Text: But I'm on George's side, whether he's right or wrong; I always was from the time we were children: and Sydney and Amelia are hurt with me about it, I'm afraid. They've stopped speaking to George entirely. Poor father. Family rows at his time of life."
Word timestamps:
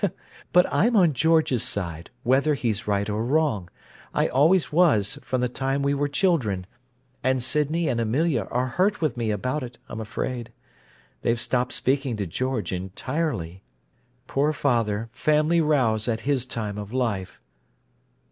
But 0.51 0.65
I'm 0.73 0.95
on 0.95 1.13
George's 1.13 1.61
side, 1.61 2.09
whether 2.23 2.55
he's 2.55 2.87
right 2.87 3.07
or 3.07 3.23
wrong; 3.23 3.69
I 4.15 4.29
always 4.29 4.71
was 4.73 5.19
from 5.21 5.41
the 5.41 5.47
time 5.47 5.83
we 5.83 5.93
were 5.93 6.07
children: 6.07 6.65
and 7.23 7.43
Sydney 7.43 7.87
and 7.87 7.99
Amelia 8.01 8.47
are 8.49 8.65
hurt 8.65 8.99
with 8.99 9.15
me 9.15 9.29
about 9.29 9.61
it, 9.61 9.77
I'm 9.87 10.01
afraid. 10.01 10.51
They've 11.21 11.39
stopped 11.39 11.73
speaking 11.73 12.17
to 12.17 12.25
George 12.25 12.73
entirely. 12.73 13.61
Poor 14.25 14.53
father. 14.53 15.09
Family 15.13 15.61
rows 15.61 16.07
at 16.07 16.21
his 16.21 16.47
time 16.47 16.79
of 16.79 16.91
life." 16.91 17.39